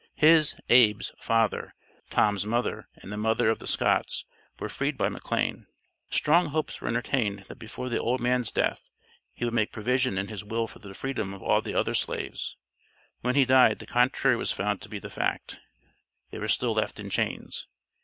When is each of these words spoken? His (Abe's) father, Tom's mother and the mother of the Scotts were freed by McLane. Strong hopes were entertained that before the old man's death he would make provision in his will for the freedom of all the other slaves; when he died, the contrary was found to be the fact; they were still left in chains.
His 0.15 0.55
(Abe's) 0.67 1.11
father, 1.19 1.75
Tom's 2.09 2.43
mother 2.43 2.87
and 2.95 3.13
the 3.13 3.17
mother 3.17 3.51
of 3.51 3.59
the 3.59 3.67
Scotts 3.67 4.25
were 4.57 4.67
freed 4.67 4.97
by 4.97 5.09
McLane. 5.09 5.67
Strong 6.09 6.47
hopes 6.47 6.81
were 6.81 6.87
entertained 6.87 7.45
that 7.49 7.59
before 7.59 7.87
the 7.87 7.99
old 7.99 8.19
man's 8.19 8.51
death 8.51 8.89
he 9.31 9.45
would 9.45 9.53
make 9.53 9.71
provision 9.71 10.17
in 10.17 10.29
his 10.29 10.43
will 10.43 10.65
for 10.65 10.79
the 10.79 10.95
freedom 10.95 11.35
of 11.35 11.43
all 11.43 11.61
the 11.61 11.75
other 11.75 11.93
slaves; 11.93 12.57
when 13.19 13.35
he 13.35 13.45
died, 13.45 13.77
the 13.77 13.85
contrary 13.85 14.35
was 14.35 14.51
found 14.51 14.81
to 14.81 14.89
be 14.89 14.97
the 14.97 15.11
fact; 15.11 15.59
they 16.31 16.39
were 16.39 16.47
still 16.47 16.73
left 16.73 16.99
in 16.99 17.11
chains. 17.11 17.67